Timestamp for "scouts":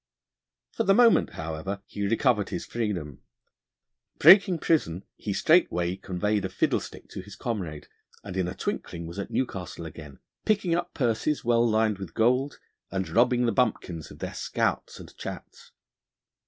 14.33-14.99